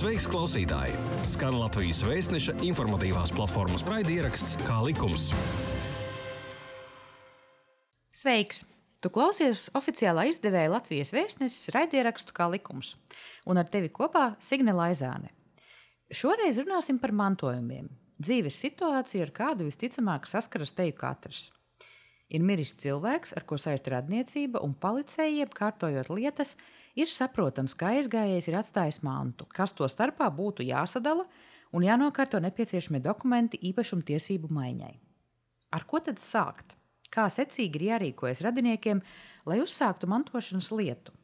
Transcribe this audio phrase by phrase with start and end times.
[0.00, 0.94] Sveiks, klausītāji!
[1.28, 5.26] Skan Latvijas vēstneša informatīvās platformas raidieraksts Kā likums.
[8.08, 8.62] Sveiks!
[9.04, 12.94] Tu klausies oficiālā izdevēja Latvijas vēstneses raidierakstu Kā likums,
[13.44, 15.34] un ar tevi kopā Signe Laizāne.
[16.08, 17.92] Šoreiz runāsim par mantojumiem.
[18.16, 21.50] Dzīves situāciju, ar kādu visticamāk saskaras teju katrs.
[22.30, 26.54] Ir miris cilvēks, ar ko saistīta radniecība, un policējiem, kārtojot lietas,
[26.94, 31.26] ir saprotams, ka aizgājējs ir atstājis mantu, kas to starpā būtu jāsadala
[31.74, 34.94] un jānokārto nepieciešamie dokumenti īpašuma tiesību maiņai.
[35.74, 36.76] Ar ko tad sākt?
[37.10, 39.02] Kā secīgi ir jārīkojas radiniekiem,
[39.50, 41.14] lai uzsāktu mantošanas lietu?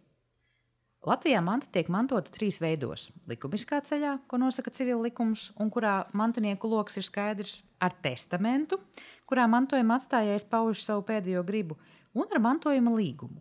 [1.06, 6.68] Latvijā manta tiek mantota trīs veidos- likumiskā ceļā, ko nosaka civil likums, un kurā mantinieku
[6.68, 8.80] lokus ir skaidrs, ar testamentu,
[9.26, 11.76] kurā mantojuma atstājējs pauž savu pēdējo gribu,
[12.14, 13.40] un ar mantojuma līgumu.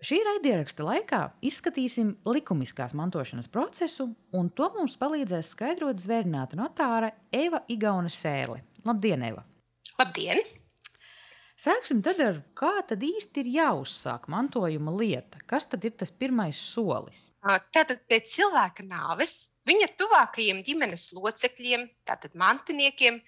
[0.00, 7.60] Šī raidieraksta laikā izskatīsim likumiskās mantošanas procesu, un to mums palīdzēs skaidrot zvērnāta notāre Eva
[7.68, 8.62] Igauna Sēle.
[8.84, 9.44] Labdien, Eva!
[9.98, 10.59] Labdien!
[11.60, 15.42] Sāksim tad ar kā tad īsti ir jāuzsāk mantojuma lieta.
[15.50, 17.26] Kas tad ir tas pirmais solis?
[17.74, 23.20] Tātad pēc cilvēka nāves viņa tuvākajiem ģimenes locekļiem, tātad mantiniekiem,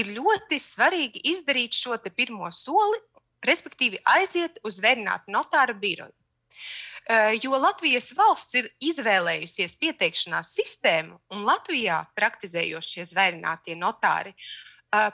[0.00, 3.02] ir ļoti svarīgi izdarīt šo pirmo soli,
[3.44, 6.16] respektīvi aiziet uz vērnātu notāra biroju.
[7.44, 14.32] Jo Latvijas valsts ir izvēlējusies pieteikšanās sistēmu, un Latvijā praktizējošie zvērinātie notāri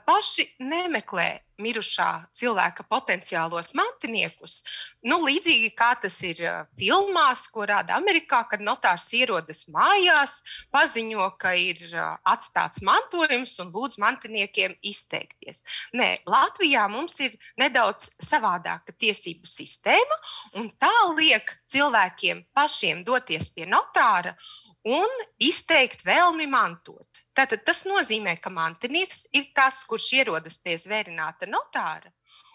[0.06, 4.60] paši nemeklē mirušā cilvēka potenciālos mantiniekus.
[5.04, 6.40] Nu, līdzīgi kā tas ir
[6.78, 10.40] filmās, ko rāda Amerikā, kad notārs ierodas mājās,
[10.74, 11.82] paziņo, ka ir
[12.28, 15.64] atstāts mantojums un lūdz mantiniekiem izteikties.
[15.96, 20.20] Nē, Latvijā mums ir nedaudz savādāka tiesību sistēma,
[20.60, 24.36] un tā liek cilvēkiem pašiem doties pie notāra
[24.86, 27.22] un izteikt vēlmi mantot.
[27.36, 32.12] Tātad tas nozīmē, ka mantinieks ir tas, kurš ierodas pie zvērināta notāra,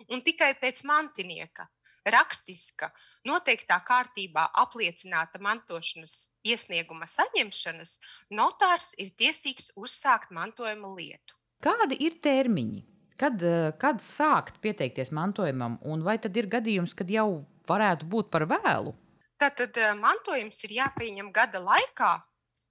[0.09, 1.67] un tikai pēc mantinieka
[2.05, 2.91] rakstiska,
[3.25, 7.97] noteiktā kārtībā apliecināta mantošanas iesnieguma saņemšanas,
[8.29, 11.37] notārs ir tiesīgs uzsākt mantojuma lietu.
[11.65, 12.83] Kādi ir termiņi?
[13.17, 18.29] Kad, eh, kad sākt pieteikties mantojumam, un vai tad ir gadījums, kad jau varētu būt
[18.29, 18.93] par vēlu?
[19.41, 22.13] Tātad eh, mantojums ir jāpieņem gada laikā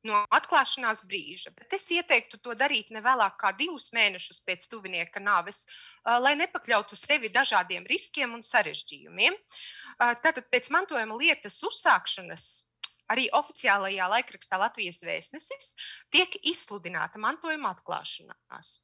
[0.09, 1.53] no atklāšanās brīža.
[1.57, 6.35] Bet es ieteiktu to darīt ne vēlāk kā divus mēnešus pēc tuvinieka nāves, eh, lai
[6.41, 9.37] nepakļautu sevi dažādiem riskiem un sarežģījumiem.
[9.37, 12.65] Eh, tātad pēc mantojuma lietas uzsākšanas
[13.13, 15.75] arī oficiālajā laikrakstā Latvijas vēstnesis
[16.11, 18.79] tiek izsludināta mantojuma atklāšanās.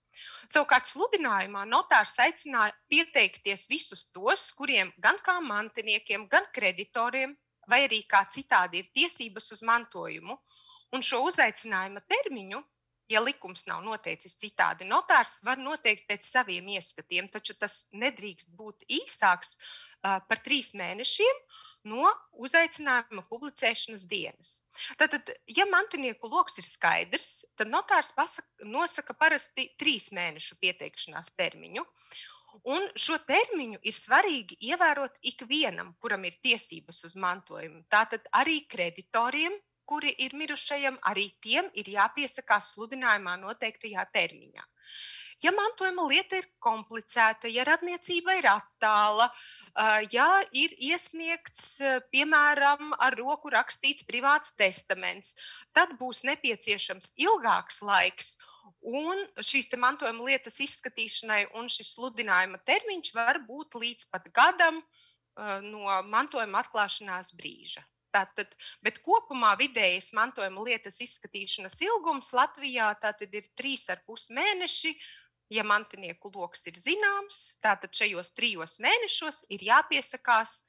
[0.53, 8.03] Savukārt, sludinājumā notārs aicināja pieteikties visus tos, kuriem gan kā mantiniekiem, gan kreditoriem vai arī
[8.09, 10.37] kā citādi ir tiesības uz mantojumu.
[10.94, 12.62] Un šo uzaicinājuma termiņu,
[13.10, 18.87] ja likums nav noteicis citādi, notārs var noteikt pēc saviem ieskatiem, taču tas nedrīkst būt
[19.00, 19.56] īsāks
[20.03, 21.43] par trīs mēnešiem
[21.88, 24.50] no uzaicinājuma publicēšanas dienas.
[25.00, 31.87] Tātad, ja mantinieku lokus ir skaidrs, tad notārs pasaka, nosaka parasti trīs mēnešu pieteikšanās termiņu.
[32.69, 37.84] Un šo termiņu ir svarīgi ievērot ikvienam, kuram ir tiesības uz mantojumu.
[37.93, 39.55] Tātad arī kreditoriem,
[39.91, 44.66] kuri ir mirušajam, arī tiem ir jāpiesakās sludinājumā noteiktajā termiņā.
[45.41, 49.31] Ja mantojuma lieta ir komplicēta, ja radniecība ir attāla,
[50.12, 51.81] ja ir iesniegts,
[52.12, 55.33] piemēram, ar roku rakstīts privāts testaments,
[55.72, 58.34] tad būs nepieciešams ilgāks laiks
[58.81, 65.59] Un šīs mantojuma lietas izskatīšanai un šis sludinājuma termiņš var būt līdz pat gadam uh,
[65.65, 67.85] no mantojuma atklāšanās brīža.
[68.11, 68.51] Tātad,
[68.83, 72.91] bet kopumā vidējais mantojuma lietas izskatīšanas ilgums Latvijā
[73.31, 74.97] ir trīs ar pus mēneši.
[75.51, 80.61] Ja mantinieku lokus ir zināms, tad šajos trijos mēnešos ir jāpiesakās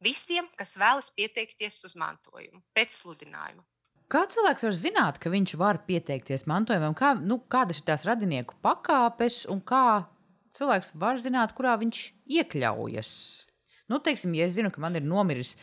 [0.00, 3.64] visiem, kas vēlas pieteikties uz mantojumu pēc sludinājuma.
[4.10, 6.96] Kā cilvēks var zināt, ka viņš var pieteikties mantojumam?
[6.98, 10.02] Kā, nu, kādas ir tās radinieku pakāpes un kā
[10.58, 12.00] cilvēks var zināt, kurā viņš
[12.40, 13.12] iekļaujas?
[13.90, 15.54] Nu, teiksim, ja es zinu, ka man ir nomiris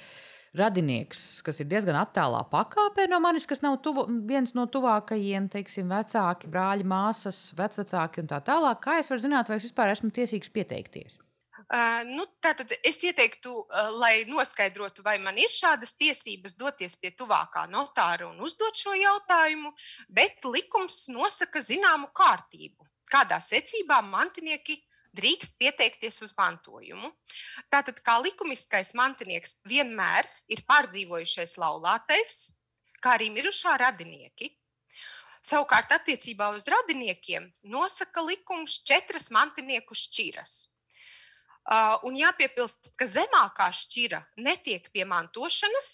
[0.56, 5.92] radinieks, kas ir diezgan attālā pakāpē no manis, kas nav tuvu, viens no tuvākajiem, teiksim,
[5.92, 10.16] vecāki, brāļi, māsas, vecvecāki un tā tālāk, kā es varu zināt, vai es vispār esmu
[10.16, 11.20] tiesīgs pieteikties?
[11.68, 17.12] Uh, nu, tātad es ieteiktu, uh, lai noskaidrotu, vai man ir šādas tiesības doties pie
[17.12, 19.74] tuvākā notāra un uzdot šo jautājumu,
[20.08, 24.78] bet likums nosaka zināmu kārtību, kādā secībā mantinieki
[25.18, 27.12] drīkst pieteikties uz mantojumu.
[27.74, 32.40] Tātad, kā likumiskais mantinieks vienmēr ir pārdzīvojušais laulātais,
[33.04, 34.54] kā arī mirušā radinieki.
[35.44, 40.58] Savukārt, attiecībā uz radiniekiem nosaka likums četras mantinieku šķiras.
[41.68, 45.90] Uh, un jāpiepilst, ka zemākā šķira netiek pie mantošanas,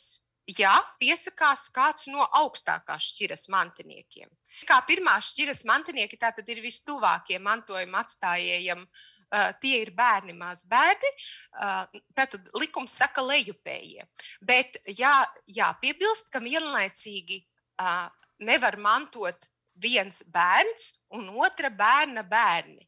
[0.46, 4.30] ja piesakās kāds no augstākās šķiras mantiniekiem.
[4.70, 8.86] Kā pirmā šķiras mantinieki, tātad ir vistuvākie mantojuma atstājējiem.
[9.34, 11.10] Uh, tie ir bērni, mazi bērni.
[11.58, 14.06] Uh, tātad likums saka lejupējie.
[14.46, 15.16] Bet jā,
[15.50, 17.40] jāpiebilst, ka vienlaicīgi
[17.81, 18.12] uh,
[18.46, 22.86] nevar mantot viens bērns un otra bērna bērni.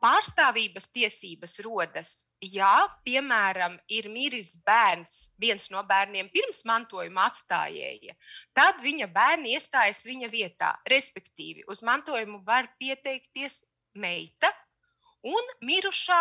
[0.00, 8.16] Pārstāvības tiesības rodas, ja, piemēram, ir miris bērns, viens no bērniem pirms mantojuma atstājēja,
[8.56, 10.72] tad viņa bērni iestājas viņa vietā.
[10.88, 13.62] Respektīvi, uz mantojumu var pieteikties
[13.94, 14.52] meita
[15.26, 16.20] un mirušā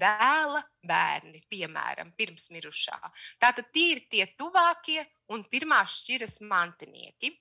[0.00, 2.98] dēla bērni, piemēram, pirms mirušā.
[3.42, 7.34] Tātad tie ir tie tuvākie un pirmās šķiras mantinieki.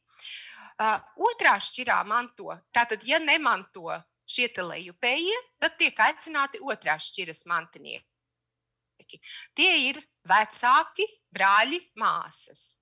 [0.80, 0.96] Uh,
[1.28, 3.90] otrā šķirā manto, tātad, ja nemanto
[4.30, 9.22] šie lejupējie, tad tiek aicināti otrās šķiras mantinieki.
[9.58, 12.76] Tie ir vecāki, brāļi, māsas.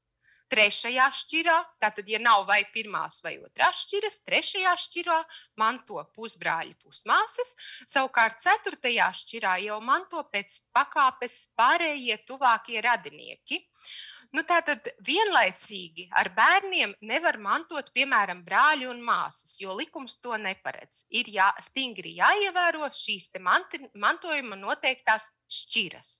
[0.47, 5.17] Trešajā šķirā, tātad, ja nav vai pirmās vai otrās šķiras, trešajā šķirā
[5.59, 7.51] manto pusbrāļi, pusmāsas.
[7.83, 13.59] Savukārt, ceturtajā šķirā jau manto pēc pakāpes pārējie tuvākie radinieki.
[13.59, 20.35] Uh, Nu, Tātad vienlaicīgi ar bērniem nevar mantot, piemēram, brāļi un māsas, jo likums to
[20.37, 21.07] neparedz.
[21.17, 26.11] Ir jā, stingri jāievēro šīs manti, mantojuma noteiktās šķiras.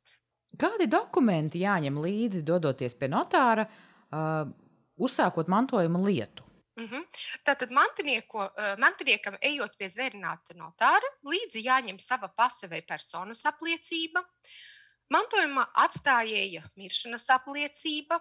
[0.58, 4.50] Kādi dokumenti jāņem līdzi, dodoties pie notāra, uh,
[4.98, 6.48] uzsākot mantojuma lietu?
[6.78, 7.04] Mm -hmm.
[7.46, 14.77] Tātad mantiniekam, ejot pie zvērināta notāra, līdzi jāņem sava pase vai personas apliecība, uh,
[15.14, 18.20] Mantojuma atstājēja miršanas apliecība,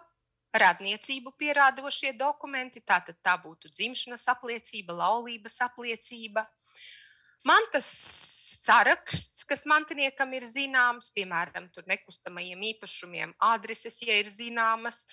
[0.56, 6.46] radniecību pierādošie dokumenti, tātad tā būtu dzimšanas apliecība, laulības apliecība.
[7.46, 7.88] Mantas
[8.66, 15.04] saraksts, kas mantiniekam ir zināms, piemēram, nekustamajiem īpašumiem, adreses, ja ir zināmas.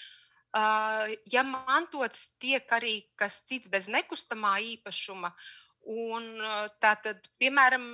[1.34, 5.34] Ja mantots tiek arī kas cits bez nekustamā īpašuma,
[5.84, 6.38] Un,
[6.80, 7.90] tātad, piemēram,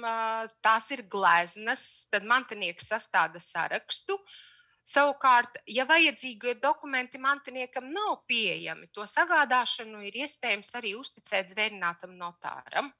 [0.61, 4.19] tās ir gleznas, tad mantinieks sastāda sarakstu.
[4.85, 12.91] Savukārt, ja vajadzīgie dokumenti mantiniekam nav pieejami, to sagādāšanu ir iespējams arī uzticēt zvērinātam notāram.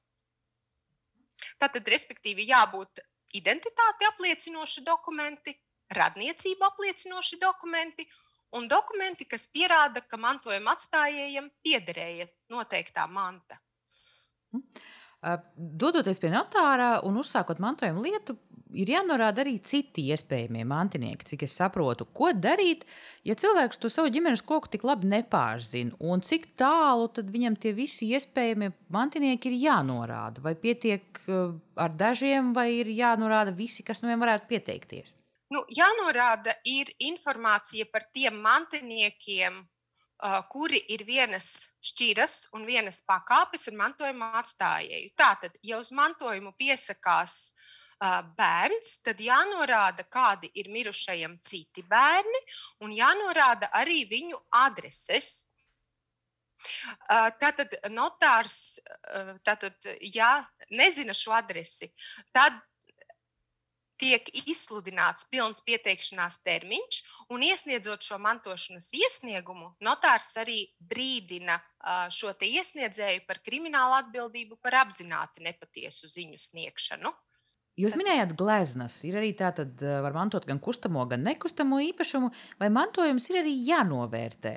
[1.58, 3.02] Tātad, respektīvi, jābūt
[3.38, 5.54] identitāti apliecinoši dokumenti,
[5.94, 8.06] radniecību apliecinoši dokumenti
[8.58, 13.58] un dokumenti, kas pierāda, ka mantojuma atstājējiem piederēja noteiktā manta.
[15.54, 18.38] Dodoties pie notāra un uzsākot mantojuma lietu,
[18.72, 22.86] ir jānorāda arī citi iespējamie mantinieki, cik es saprotu, ko darīt,
[23.26, 28.10] ja cilvēks to savu ģimenes koku tik labi nepārzina, un cik tālu viņam tie visi
[28.14, 30.42] iespējamie mantinieki ir jānorāda.
[30.44, 35.16] Vai pietiek ar dažiem, vai ir jānorāda visi, kas no viņiem varētu pieteikties?
[35.50, 39.64] Nu, jānorāda ir informācija par tiem mantiniekiem,
[40.52, 45.12] kuri ir vienas šķiras un vienas pakāpes ar mantojuma atstājēju.
[45.16, 47.54] Tātad, ja uz mantojumu piesakās
[48.36, 52.40] bērns, tad jānorāda, kādi ir mirušajam citi bērni,
[52.84, 55.46] un jānorāda arī viņu adreses.
[57.40, 58.80] Tātad notārs,
[59.44, 61.88] tātad, ja nezina šo adresi,
[62.36, 62.60] tad
[64.00, 67.00] tiek izsludināts pilns pieteikšanās termiņš,
[67.34, 71.60] un iesniedzot šo mantošanas iesniegumu, notārs arī brīdina
[72.14, 77.12] šo iesniedzēju par kriminālu atbildību par apzināti nepatiesu ziņu sniegšanu.
[77.80, 78.98] Jūs minējāt gleznas.
[79.08, 82.28] Ir arī tā, tad var mantot gan kustamo, gan nekustamo īpašumu,
[82.60, 84.54] vai mantojums ir arī jānovērtē.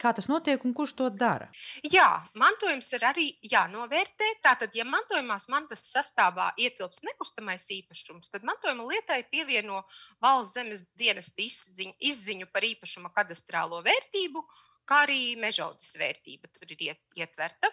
[0.00, 1.48] Kā tas notiek un kurš to dara?
[1.86, 4.28] Jā, mantojums ir arī jānovērtē.
[4.44, 9.82] Tātad, ja mantojumās mantas sastāvā ietilps nekustamais īpašums, tad mantojuma lietai pievieno
[10.22, 14.44] valsts zemes dienas izziņu, izziņu par īpašuma kadastrālo vērtību,
[14.86, 16.84] kā arī mežaudzes vērtība tur ir
[17.18, 17.70] ietverta.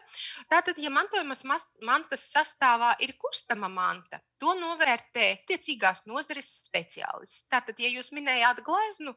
[0.49, 1.43] Tātad, ja mantojumas
[1.85, 7.45] mantas sastāvā ir kustama manta, to novērtē tiecīgās nozares speciālists.
[7.51, 9.15] Tātad, ja jūs minējāt gleznu,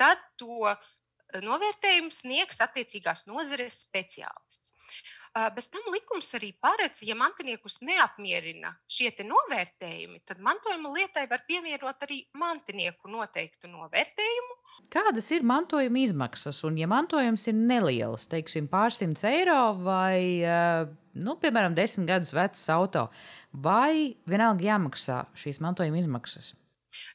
[0.00, 0.72] tad to
[1.42, 4.74] novērtējumu sniegs attiecīgās nozares speciālists.
[5.34, 12.06] Bez tam likums arī paredz, ja mantiniekus neapmierina šie novērtējumi, tad mantojuma lietai var pievienot
[12.06, 14.54] arī mantinieku noteiktu novērtējumu.
[14.94, 16.62] Kādas ir mantojuma izmaksas?
[16.68, 20.46] Un, ja mantojums ir neliels, teiksim, pārsimts eiro vai,
[21.18, 23.08] nu, piemēram, desmit gadus vecs auto,
[23.50, 26.54] vai vienalga jāmaksā šīs mantojuma izmaksas?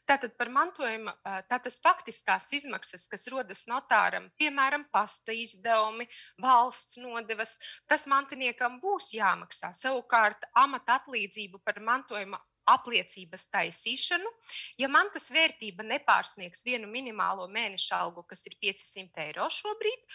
[0.10, 1.14] Tātad par mantojumu
[1.52, 6.10] tādas faktiskās izmaksas, kas rodas notāram, piemēram, pasta izdevumi,
[6.42, 7.58] valsts nodevas,
[7.90, 9.74] tas mantiniekam būs jāmaksā.
[9.78, 14.30] Savukārt amata atlīdzību par mantojuma apliecības taisīšanu.
[14.78, 20.06] Ja mantas vērtība nepārsniegs vienu minimālo mēneša algu, kas ir 500 eiro šobrīd,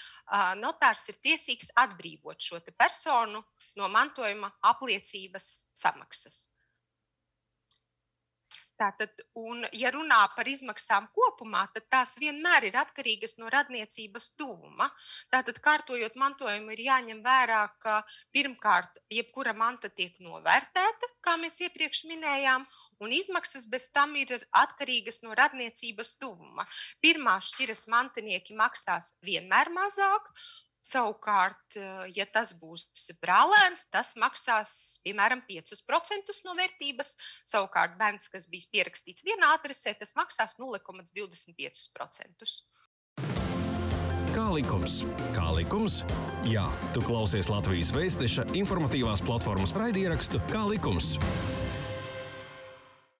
[0.62, 3.42] notārs ir tiesīgs atbrīvot šo personu
[3.74, 6.44] no mantojuma apliecības samaksas.
[8.80, 14.88] Tātad, un, ja runā par izmaksām kopumā, tad tās vienmēr ir atkarīgas no radniecības tuvuma.
[15.30, 18.00] Tātad, kārtojot mantojumu, ir jāņem vērā, ka
[18.34, 22.66] pirmkārt, jebkura manta tiek novērtēta, kā mēs iepriekš minējām,
[22.98, 26.66] un izmaksas bez tam ir atkarīgas no radniecības tuvuma.
[27.04, 30.30] Pirmā šķiras mantinieki maksās vienmēr mazāk,
[30.84, 37.14] Savukārt, eh, ja tas būs brālēns, tas maksās piemēram 5% no vērtības.
[37.48, 42.60] Savukārt, bērns, kas bija pierakstīts vienā adresē, tas maksās 0,25%.
[44.34, 45.04] Kā likums?
[45.32, 46.02] Kā likums?
[46.44, 51.14] Jā, tu klausies Latvijas Vēstneša informatīvās platformas raidierakstu Kā likums?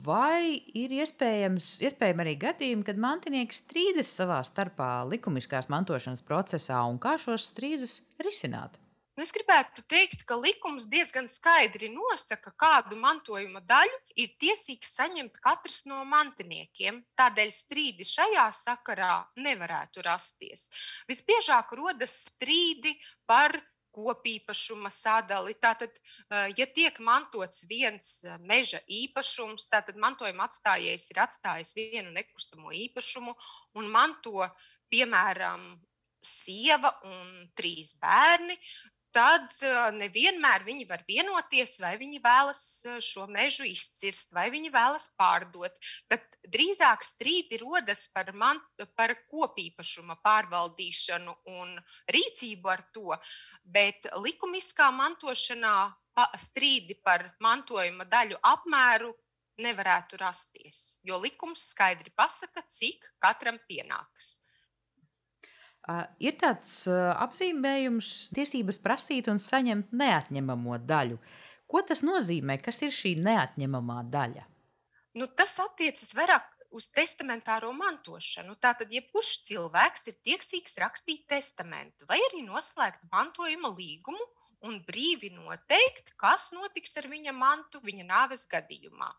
[0.04, 6.98] Vai ir iespējams, iespējami arī gadījumi, kad mantinieki strīdas savā starpā likumiskās mantošanas procesā un
[7.00, 8.76] kā šos strīdus risināt?
[9.14, 15.38] Nu, es gribētu teikt, ka likums diezgan skaidri nosaka, kādu mantojuma daļu ir tiesīgs saņemt
[15.44, 16.98] katrs no mantiniekiem.
[17.14, 20.66] Tādēļ strīdi šajā sakarā nevarētu rasties.
[21.06, 22.96] Visbiežāk rodas strīdi
[23.30, 23.54] par
[23.94, 25.54] kopīpašuma sadali.
[25.62, 25.96] Tātad,
[26.58, 28.10] ja tiek mantots viens
[28.42, 33.34] meža īpašums, tad mantojuma atstājējs ir atstājis vienu nekustamo īpašumu
[33.80, 34.44] un manto,
[34.92, 35.74] piemēram,
[36.24, 38.56] sieva un trīs bērni,
[39.14, 39.52] tad
[39.94, 42.62] nevienmēr viņi var vienoties, vai viņi vēlas
[43.04, 45.78] šo mežu izcirst, vai viņi vēlas pārdot.
[46.10, 48.60] Tad drīzāk strīdi rodas par, man,
[48.98, 51.76] par kopīpašuma pārvaldīšanu un
[52.10, 53.14] rīcību ar to,
[53.64, 55.76] bet likumiskā mantošanā
[56.38, 59.12] strīdi par mantojuma daļu apmēru
[59.62, 64.38] nevarētu rasties, jo likums skaidri pasaka, cik katram pienāks.
[66.24, 71.18] Ir tāds apzīmējums, tiesības prasīt un saņemt neatņemamo daļu.
[71.68, 72.56] Ko tas nozīmē?
[72.62, 74.46] Kas ir šī neatņemamā daļa?
[75.18, 78.56] Nu, tas attiecas vairāk uz testamentāro mantošanu.
[78.62, 84.24] Tātad, jebkurš cilvēks ir tiesīgs rakstīt testamentu vai arī noslēgt mantojuma līgumu
[84.64, 89.10] un brīvi noteikt, kas notiks ar viņa mantu viņa nāves gadījumā.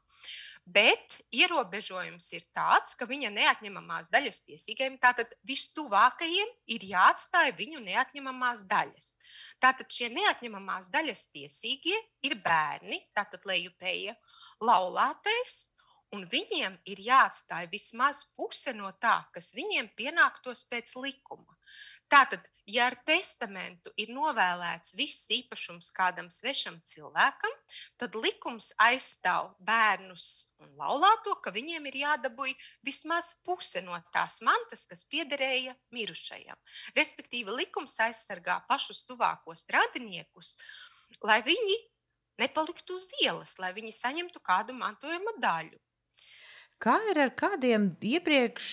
[0.66, 8.64] Bet ierobežojums ir tāds, ka viņa neatņemamās daļas tiesīgajiem, tātad vistuvākajiem, ir jāatstāj viņu neatņemamās
[8.66, 9.12] daļas.
[9.62, 14.18] Tātad šie neatņemamās daļas tiesīgie ir bērni, tātad lejupēja,
[14.66, 15.68] laulātais,
[16.18, 21.55] un viņiem ir jāatstāj vismaz puse no tā, kas viņiem pienāktos pēc likuma.
[22.16, 27.52] Tātad, ja ar testamentu ir novēlēts viss īpašums kādam svešam cilvēkam,
[28.00, 32.54] tad likums aizstāv bērnus un laulāto, ka viņiem ir jādabūj
[32.88, 36.56] vismaz puse no tās mantas, kas piederēja mirušajam.
[36.96, 40.56] Respektīvi, likums aizsargā pašus tuvākos radiniekus,
[41.20, 41.76] lai viņi
[42.40, 45.84] nepaliktu uz ielas, lai viņi saņemtu kādu mantojuma daļu.
[46.82, 48.66] Kā ir ar kādiem iepriekš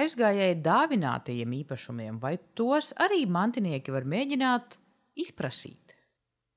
[0.00, 4.78] aizgājēji dāvinātajiem īpašumiem, vai tos arī mantinieki var mēģināt
[5.20, 5.90] izprasīt?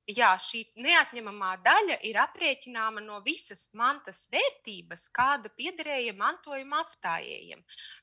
[0.04, 7.62] Jā, šī neatņemamā daļa ir aprēķināma no visas mantas vērtības, kāda piederēja mantojuma atstājējiem.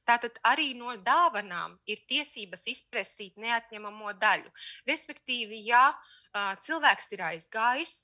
[0.10, 4.50] Tātad arī no dāvanām ir tiesības izprasīt neatņemamo daļu.
[4.90, 5.92] Respektīvi, ja
[6.66, 7.96] cilvēks ir aizgājis,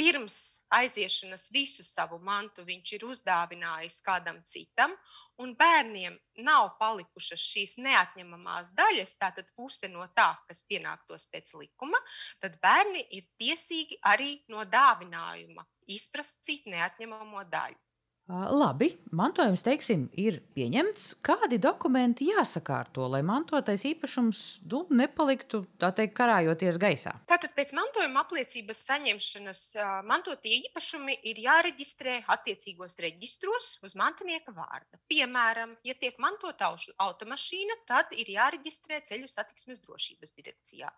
[0.00, 0.36] pirms
[0.72, 4.94] aiziešanas visu savu mantu viņš ir uzdāvinājis kādam citam,
[5.40, 12.00] un bērniem nav palikušas šīs neatņemamās daļas, tātad puse no tā, kas pienāktos pēc likuma,
[12.40, 17.80] tad bērni ir tiesīgi arī no dāvinājuma izprast citu neatņemamo daļu.
[18.30, 21.16] Labi, mantojums, teiksim, ir pieņemts.
[21.26, 27.16] Kādi dokumenti jāsakārto, lai mantotais īpašums nu, nepaliktu teikt, karājoties gaisā?
[27.26, 29.62] Tātad pēc mantojuma apliecības saņemšanas
[30.06, 35.00] mantotie īpašumi ir jāreģistrē attiecīgos reģistros uz mantinieka vārda.
[35.10, 36.70] Piemēram, ja tiek mantota
[37.02, 40.92] automašīna, tad ir jāreģistrē ceļu satiksmes drošības direkcijā.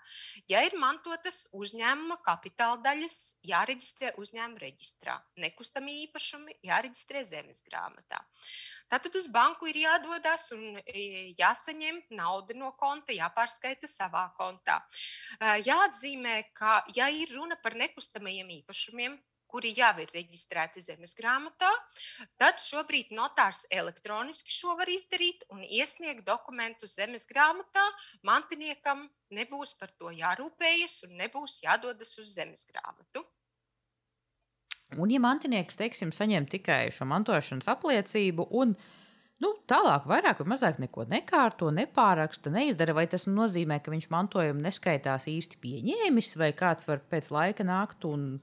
[0.53, 5.17] Ja ir mantotas uzņēmuma kapitāla daļas, jāreģistrē uzņēmuma reģistrā.
[5.41, 8.21] Nekustamie īpašumi jāreģistrē zemes grāmatā.
[8.93, 14.83] Tātad uz banku ir jādodas un e, jāsaņem nauda no konta, jāpārskaita savā kontā.
[15.41, 19.17] Jāatzīmē, ka, ja ir runa par nekustamajiem īpašumiem,
[19.53, 21.69] kuri jau ir reģistrēti zemes grāmatā,
[22.41, 27.85] tad šobrīd notārs elektroniski šo var izdarīt un iesniegt dokumentus zemes grāmatā.
[28.29, 29.05] Mantiniekam
[29.37, 33.27] nebūs par to jārūpējas un nebūs jādodas uz zemes grāmatu.
[35.01, 38.75] Un, ja mantinieks, teiksim, saņem tikai šo mantošanas apliecību un
[39.43, 44.65] nu, tālāk vairāk vai mazāk neko nekārto, nepāraksta, neizdara, vai tas nozīmē, ka viņš mantojumu
[44.65, 48.35] neskaitās īsti pieņēmis, vai kāds var pēc laika nākt un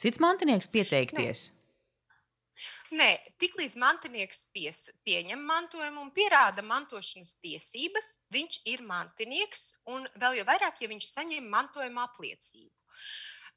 [0.00, 1.50] cits mantinieks pieteikties?
[1.50, 1.58] Ne.
[2.92, 3.08] Nē,
[3.40, 10.44] tiklīdz mantinieks pies, pieņem mantojumu un pierāda mantošanas tiesības, viņš ir mantinieks, un vēl jau
[10.50, 12.74] vairāk, ja viņš saņem mantojuma apliecību.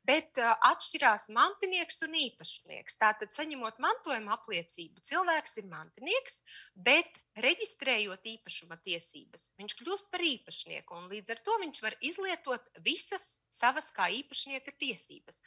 [0.06, 2.98] Bet uh, atšķirās mantinieks un īpašnieks.
[3.02, 6.42] Tātad, saņemot mantojuma apliecību, cilvēks ir mantinieks,
[6.88, 11.00] bet reģistrējot īpašuma tiesības, viņš kļūst par īpašnieku.
[11.12, 15.42] Līdz ar to viņš var izlietot visas savas kā īpašnieka tiesības.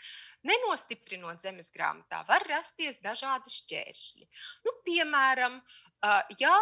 [0.48, 4.28] Nenostiprinot zemes grāmatā, var rasties dažādi šķēršļi.
[4.66, 6.54] Nu, piemēram, uh, ja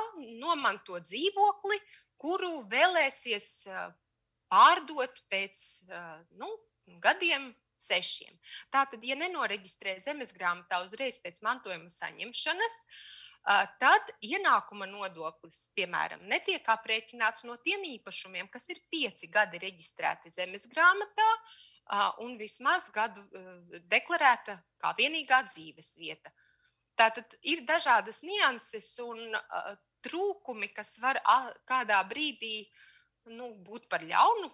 [0.42, 1.80] nomanto dzīvokli,
[2.20, 3.66] kuru vēlēsies
[4.48, 5.62] pārdot pēc
[6.40, 6.48] nu,
[7.02, 8.34] gadiem, sešiem.
[8.72, 12.78] Tātad, ja nenoreģistrē zemes grāmatā uzreiz pēc mantojuma saņemšanas,
[13.78, 20.66] tad ienākuma nodoklis, piemēram, netiek aprēķināts no tiem īpašumiem, kas ir pieci gadi reģistrēti zemes
[20.72, 21.28] grāmatā
[22.24, 23.22] un vismaz gadu
[23.86, 26.32] deklarēta kā vienīgā dzīves vieta.
[26.98, 29.36] Tātad ir dažādas nianses un
[30.02, 31.20] trūkumi, kas var
[31.68, 32.64] kādā brīdī
[33.30, 34.50] nu, būt par ļaunu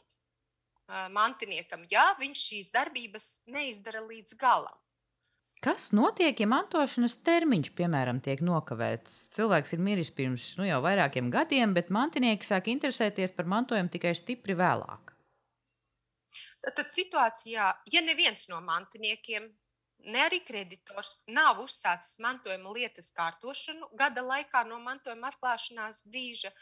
[1.15, 4.79] mantiniekam, ja viņš šīs darbības neizdara līdz galam.
[5.63, 9.29] Kas notiek, ja mantošanas termiņš, piemēram, tiek nokavēts?
[9.37, 14.11] Cilvēks ir miris pirms nu, jau vairākiem gadiem, bet mantinieki sāk interesēties par mantojumu tikai
[14.19, 15.13] stipri vēlāk.
[16.63, 19.47] Tad, tad situācijā, ja neviens no mantiniekiem
[20.05, 26.53] ne arī kreditors nav uzsācis mantojuma lietas kārtošanu gada laikā no mantojuma atklāšanās brīža,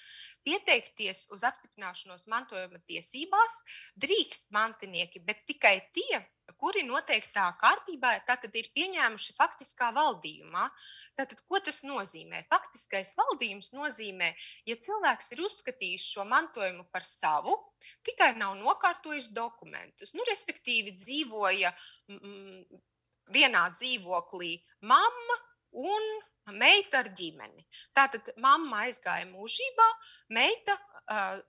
[0.47, 3.61] pieteikties uz apstiprināšanos mantojuma tiesībās
[4.01, 6.23] drīkst mantinieki, bet tikai tie,
[6.61, 10.67] kuri noteiktā kārtībā ir pieņēmuši faktiskā valdījumā.
[11.19, 12.45] Tātad, ko tas nozīmē?
[12.51, 14.33] Faktiskais valdījums nozīmē,
[14.67, 17.57] ja cilvēks ir uzskatījis šo mantojumu par savu,
[18.07, 21.75] tikai nav nokārtojis dokumentus, nu, respektīvi dzīvoja.
[22.11, 22.81] Mm,
[23.33, 25.39] vienā dzīvoklī mamma
[25.73, 26.07] un
[26.59, 27.67] meita ar ģimeni.
[27.95, 29.89] Tātad mamma aizgāja mūžībā,
[30.35, 30.77] meita,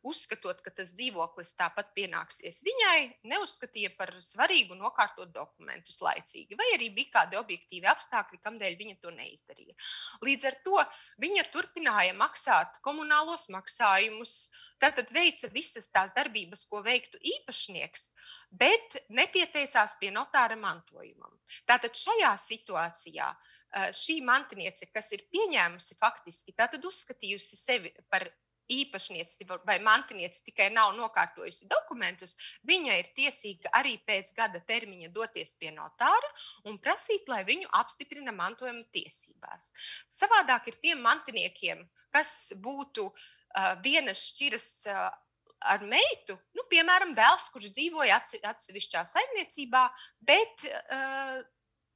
[0.07, 6.89] uzskatot, ka tas dzīvoklis tāpat pienāksies viņai, neuzskatīja par svarīgu nokārtot dokumentus laicīgi, vai arī
[6.95, 9.77] bija kādi objektīvi apstākļi, kādēļ viņa to neizdarīja.
[10.25, 10.81] Līdz ar to
[11.21, 14.49] viņa turpināja maksāt komunālos maksājumus,
[14.81, 18.09] tātad veica visas tās darbības, ko veiktu īpašnieks,
[18.49, 21.37] bet nepieteicās pie notāra mantojumam.
[21.69, 28.25] Tātad šajā situācijā eh, šī mantiniece, kas ir pieņēmusi faktiski, tātad uzskatījusi sevi par
[28.71, 35.55] īpašnieci vai mantinieci tikai nav nokārtojusi dokumentus, viņa ir tiesīga arī pēc gada termiņa doties
[35.59, 36.31] pie notāra
[36.69, 39.71] un prasīt, lai viņu apstiprina mantojuma tiesībās.
[40.11, 45.09] Savādāk ir tiem mantiniekiem, kas būtu uh, vienas šķiras uh,
[45.61, 48.17] ar meitu, nu, piemēram, dēls, kurš dzīvoja
[48.49, 49.83] atsevišķā saimniecībā,
[50.25, 51.41] bet uh,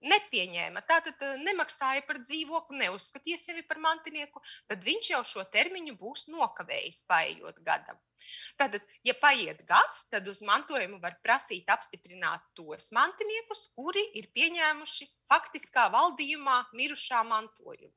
[0.03, 6.27] nepieņēma, tātad nemaksāja par dzīvokli, neuzskatīja sevi par mantinieku, tad viņš jau šo termiņu būs
[6.33, 7.99] nokavējis, paiet gadam.
[8.59, 15.09] Tātad, ja paiet gads, tad uz mantojumu var prasīt apstiprināt tos mantiniekus, kuri ir pieņēmuši
[15.31, 17.95] faktiskā valdījumā mirušā mantojumu.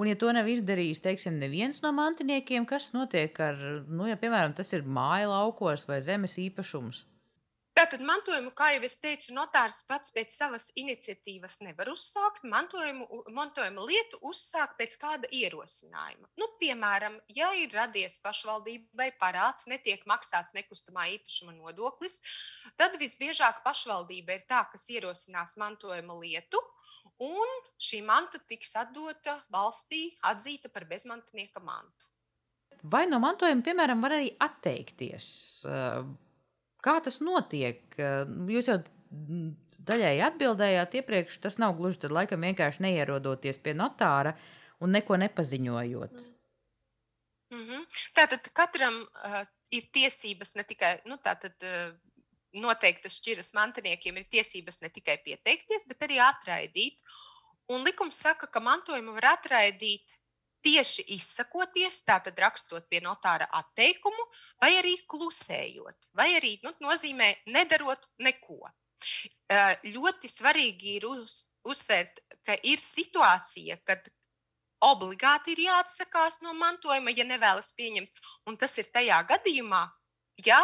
[0.00, 4.54] Un, ja to nav izdarījis, teiksim, neviens no mantiniekiem, kas notiek ar, nu, ja, piemēram,
[4.56, 7.02] tas ir māja laukos vai zemes īpašums?
[7.82, 12.44] Tātad mantojumu, kā jau es teicu, notārs pats pēc savas iniciatīvas nevar uzsākt.
[12.46, 16.30] Mantojumu, mantojumu lietu uzsākt pēc kāda ierosinājuma.
[16.38, 22.20] Nu, piemēram, ja ir radies pašvaldībai parāds, netiek maksāts nekustamā īpašuma nodoklis,
[22.78, 26.62] tad visbiežāk pašvaldība ir tā, kas ierosinās mantojuma lietu
[27.26, 32.12] un šī manta tiks atdota valstī, atzīta par bezmantnieka mantu.
[32.94, 35.32] Vai no mantojuma, piemēram, var arī atteikties?
[36.82, 37.82] Kā tas notiek?
[38.50, 38.78] Jūs jau
[39.86, 44.34] daļai atbildējāt iepriekš, tas nav gluži tad laikam vienkārši neierodoties pie notāra
[44.82, 46.22] un neko nepaziņojot.
[47.52, 47.82] Mm -hmm.
[48.16, 51.92] Tātad katram uh, ir tiesības ne tikai nu, tātad, uh,
[52.52, 56.98] noteiktas šķiras mantiniekiem ir tiesības ne tikai pieteikties, bet arī atraidīt.
[57.68, 60.12] Un likums saka, ka mantojumu var atraidīt
[60.62, 64.26] tieši izsakoties, tātad rakstot pie notāra atteikumu,
[64.62, 68.60] vai arī klusējot, vai arī nu, nozīmē nedarot neko.
[69.84, 74.06] Ļoti svarīgi ir uz, uzsvērt, ka ir situācija, kad
[74.82, 78.22] obligāti ir jāatsakās no mantojuma, ja nevēlas pieņemt.
[78.50, 79.84] Un tas ir tajā gadījumā,
[80.46, 80.62] ja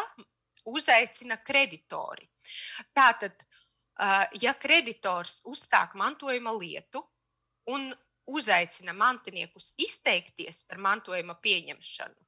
[0.69, 2.27] uzaicina kreditori.
[2.97, 3.35] Tātad,
[4.43, 7.03] ja kreditors uzsāk mantojuma lietu
[7.71, 7.91] un
[8.29, 12.21] uzaicina mantiniekus izteikties par mantojuma pieņemšanu,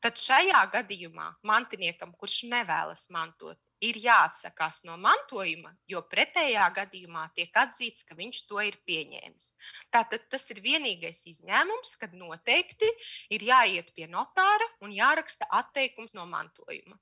[0.00, 7.54] tad šajā gadījumā mantiniekam, kurš nevēlas mantot, ir jāatsakās no mantojuma, jo pretējā gadījumā tiek
[7.62, 9.52] atzīts, ka viņš to ir pieņēmis.
[9.92, 12.90] Tātad tas ir vienīgais izņēmums, kad noteikti
[13.34, 17.00] ir jāiet pie notāra un jāraksta atteikums no mantojuma.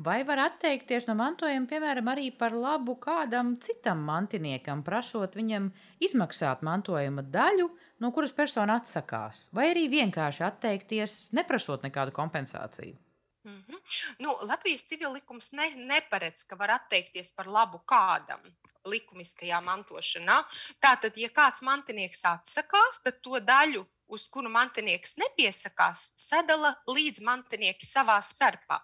[0.00, 5.66] Vai var atteikties no mantojuma, piemēram, arī par labu kādam citam mantiniekam, prasot viņam
[6.00, 7.66] izmaksāt mantojuma daļu,
[8.00, 12.96] no kuras persona atsakās, vai arī vienkārši atteikties, neprasot nekādu kompensāciju?
[13.44, 13.80] Mm -hmm.
[14.24, 18.40] nu, Latvijas civil likums ne, neparedz, ka var atteikties par labu kādam
[18.84, 20.44] likumiskajā mantošanā.
[20.80, 27.88] Tātad, ja kāds mantinieks atsakās, tad to daļu uz kuru mantinieks nepiesakās, sadala līdz mantinieki
[27.88, 28.80] savā starpā.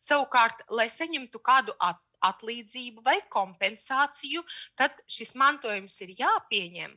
[0.00, 4.42] Savukārt, lai saņemtu kādu at atlīdzību vai kompensāciju,
[4.78, 6.96] tad šis mantojums ir jāpieņem.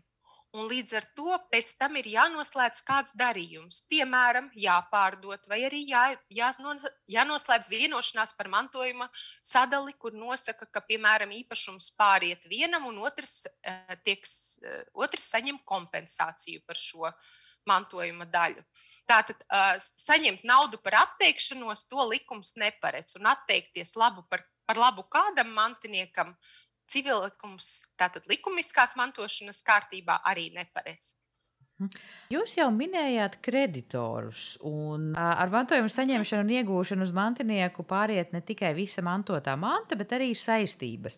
[0.52, 3.78] Un līdz ar to pēc tam ir jānoslēdz kāds darījums.
[3.88, 9.08] Piemēram, jāpārdot, vai arī jā, jānoslēdz vienošanās par mantojuma
[9.40, 14.34] sadali, kur nosaka, ka, piemēram, īpašums pāriet vienam, un otrs, eh, tieks,
[14.66, 17.32] eh, otrs saņem kompensāciju par šo uh,
[17.70, 18.64] mantojuma daļu.
[19.10, 23.18] Tātad uh, saņemt naudu par atteikšanos, to likums neparedz.
[23.20, 26.36] Un atteikties labu par, par labu kādam mantiniekam,
[26.92, 31.16] civillikums, tātad likumiskās mantošanas kārtībā arī neparedz.
[32.32, 38.76] Jūs jau minējāt kreditorus, un ar mantojuma saņemšanu un iegūšanu uz mantinieku pāriet ne tikai
[38.78, 41.18] visa mantotā manta, bet arī saistības.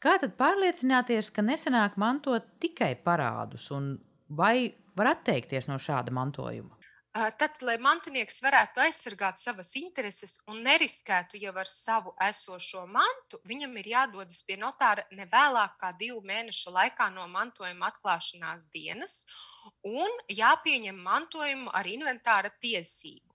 [0.00, 3.92] Kā tad pārliecināties, ka nesenāk mantot tikai parādus, un
[4.32, 6.76] vai var atteikties no šāda mantojuma?
[7.10, 13.74] Tad, lai mantinieks varētu aizsargāt savas intereses un neriskētu jau ar savu esošo mantu, viņam
[13.80, 19.24] ir jādodas pie notāra ne vēlāk kā divu mēnešu laikā no mantojuma atklāšanās dienas
[19.82, 23.26] un jāpieņem mantojumu ar inventāra tiesību.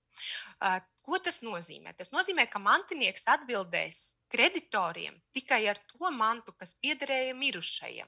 [1.06, 1.92] Ko tas nozīmē?
[2.00, 4.00] Tas nozīmē, ka mantinieks atbildēs
[4.32, 8.08] kreditoriem tikai ar to mantu, kas piederēja mirušajam.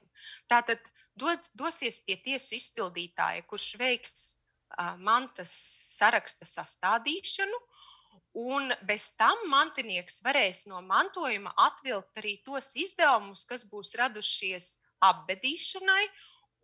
[0.50, 0.80] Tātad
[1.18, 5.52] dos, dosies pie tiesu izpildītāja, kurš veiks uh, mantas
[5.88, 7.58] saraksta sastādīšanu,
[8.38, 16.04] un bez tam mantinieks varēs no mantojuma atvilkt arī tos izdevumus, kas būs radušies apbedīšanai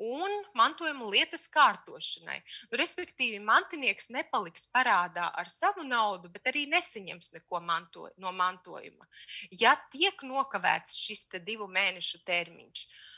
[0.05, 2.40] un mantojuma lietas kārtošanai.
[2.71, 9.07] Nu, respektīvi, mantinieks nepaliks parādā ar savu naudu, bet arī nesaņems neko manto, no mantojuma.
[9.55, 13.13] Ja tiek nokavēts šis divu mēnešu termiņš, uh,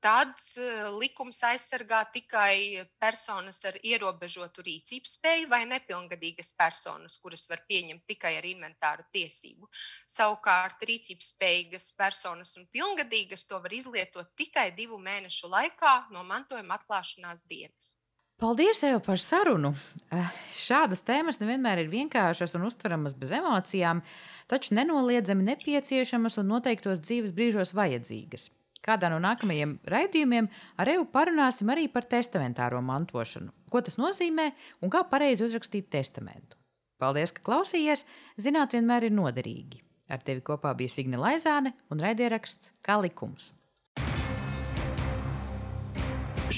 [0.00, 0.32] tad
[0.96, 8.36] likums aizsargā tikai personas ar ierobežotu rīcības spēju vai nepilngadīgas personas, kuras var pieņemt tikai
[8.38, 9.68] ar inventāru tiesību.
[10.08, 16.78] Savukārt rīcības spējīgas personas un pilngadīgas to var izlietot tikai divu mēnešu laikā no mantojuma
[16.80, 17.96] atklāšanās dienas.
[18.40, 19.74] Paldies, Eva, par sarunu.
[20.56, 24.00] Šādas tēmas nevienmēr ir vienkāršas un uztveramas bez emocijām,
[24.48, 28.48] taču nenoliedzami nepieciešamas un noteiktos dzīves brīžos vajadzīgas.
[28.84, 30.48] Kādā no nākamajiem raidījumiem
[30.80, 33.52] ar Evu parunāsim arī par testamentāro mantošanu.
[33.70, 36.56] Ko tas nozīmē un kā pareizi uzrakstīt testamentu.
[37.00, 38.06] Paldies, ka klausījāties!
[38.40, 39.84] Zināt, vienmēr ir noderīgi.
[40.10, 43.52] Ar tevi kopā bija Signe Laizāne un raidieraksts Kā likums.